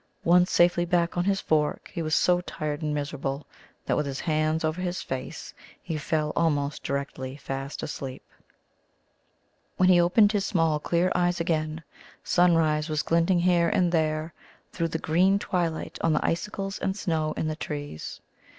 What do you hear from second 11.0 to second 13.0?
eyes again, sunrise